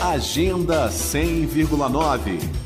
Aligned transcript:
Agenda 0.00 0.88
100,9 0.90 2.64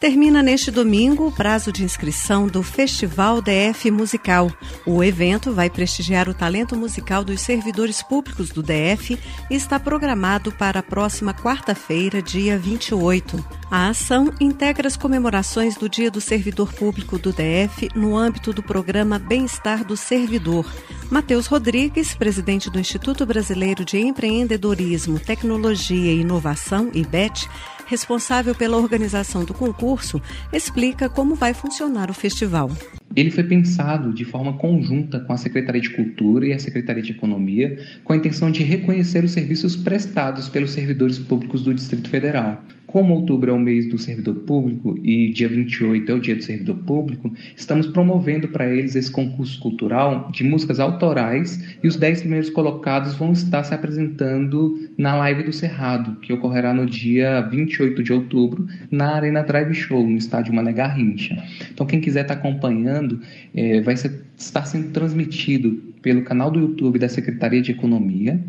Termina 0.00 0.42
neste 0.42 0.70
domingo 0.70 1.26
o 1.26 1.32
prazo 1.32 1.70
de 1.70 1.84
inscrição 1.84 2.46
do 2.46 2.62
Festival 2.62 3.42
DF 3.42 3.90
Musical. 3.90 4.50
O 4.86 5.04
evento 5.04 5.52
vai 5.52 5.68
prestigiar 5.68 6.26
o 6.26 6.32
talento 6.32 6.74
musical 6.74 7.22
dos 7.22 7.42
servidores 7.42 8.02
públicos 8.02 8.48
do 8.48 8.62
DF 8.62 9.18
e 9.50 9.54
está 9.54 9.78
programado 9.78 10.50
para 10.50 10.80
a 10.80 10.82
próxima 10.82 11.34
quarta-feira, 11.34 12.22
dia 12.22 12.56
28. 12.58 13.44
A 13.70 13.90
ação 13.90 14.32
integra 14.40 14.88
as 14.88 14.96
comemorações 14.96 15.76
do 15.76 15.86
Dia 15.86 16.10
do 16.10 16.22
Servidor 16.22 16.72
Público 16.72 17.18
do 17.18 17.30
DF 17.30 17.90
no 17.94 18.16
âmbito 18.16 18.54
do 18.54 18.62
programa 18.62 19.18
Bem-Estar 19.18 19.84
do 19.84 19.98
Servidor. 19.98 20.64
Matheus 21.10 21.48
Rodrigues, 21.48 22.14
presidente 22.14 22.70
do 22.70 22.78
Instituto 22.78 23.26
Brasileiro 23.26 23.84
de 23.84 23.98
Empreendedorismo, 23.98 25.18
Tecnologia 25.18 26.12
e 26.12 26.20
Inovação, 26.20 26.88
IBET, 26.94 27.48
responsável 27.86 28.54
pela 28.54 28.76
organização 28.76 29.44
do 29.44 29.52
concurso, 29.52 30.22
explica 30.52 31.08
como 31.08 31.34
vai 31.34 31.52
funcionar 31.52 32.10
o 32.10 32.14
festival. 32.14 32.70
Ele 33.16 33.32
foi 33.32 33.42
pensado 33.42 34.12
de 34.14 34.24
forma 34.24 34.52
conjunta 34.52 35.18
com 35.18 35.32
a 35.32 35.36
Secretaria 35.36 35.80
de 35.80 35.90
Cultura 35.90 36.46
e 36.46 36.52
a 36.52 36.60
Secretaria 36.60 37.02
de 37.02 37.10
Economia, 37.10 37.76
com 38.04 38.12
a 38.12 38.16
intenção 38.16 38.48
de 38.48 38.62
reconhecer 38.62 39.24
os 39.24 39.32
serviços 39.32 39.74
prestados 39.74 40.48
pelos 40.48 40.70
servidores 40.70 41.18
públicos 41.18 41.64
do 41.64 41.74
Distrito 41.74 42.08
Federal. 42.08 42.62
Como 42.90 43.14
outubro 43.14 43.52
é 43.52 43.54
o 43.54 43.58
mês 43.58 43.88
do 43.88 43.96
servidor 43.96 44.34
público 44.34 44.98
e 45.04 45.32
dia 45.32 45.48
28 45.48 46.10
é 46.10 46.14
o 46.14 46.18
dia 46.18 46.34
do 46.34 46.42
servidor 46.42 46.74
público, 46.78 47.32
estamos 47.54 47.86
promovendo 47.86 48.48
para 48.48 48.68
eles 48.68 48.96
esse 48.96 49.08
concurso 49.12 49.60
cultural 49.60 50.28
de 50.32 50.42
músicas 50.42 50.80
autorais 50.80 51.76
e 51.84 51.86
os 51.86 51.94
10 51.94 52.22
primeiros 52.22 52.50
colocados 52.50 53.14
vão 53.14 53.30
estar 53.30 53.62
se 53.62 53.72
apresentando 53.72 54.90
na 54.98 55.14
live 55.14 55.44
do 55.44 55.52
Cerrado, 55.52 56.18
que 56.18 56.32
ocorrerá 56.32 56.74
no 56.74 56.84
dia 56.84 57.40
28 57.42 58.02
de 58.02 58.12
outubro 58.12 58.66
na 58.90 59.14
Arena 59.14 59.44
Drive 59.44 59.72
Show, 59.72 60.04
no 60.04 60.16
estádio 60.16 60.52
Mané 60.52 60.72
Garrincha. 60.72 61.40
Então, 61.72 61.86
quem 61.86 62.00
quiser 62.00 62.22
estar 62.22 62.34
acompanhando, 62.34 63.20
é, 63.54 63.80
vai 63.82 63.96
ser, 63.96 64.24
estar 64.36 64.64
sendo 64.64 64.90
transmitido 64.90 65.80
pelo 66.02 66.22
canal 66.22 66.50
do 66.50 66.58
YouTube 66.58 66.98
da 66.98 67.08
Secretaria 67.08 67.62
de 67.62 67.70
Economia 67.70 68.40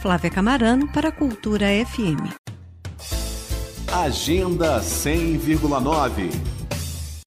Flávia 0.00 0.30
Camarano 0.30 0.88
para 0.88 1.10
a 1.10 1.12
Cultura 1.12 1.66
FM. 1.86 2.32
Agenda 3.92 4.80
100,9 4.80 6.30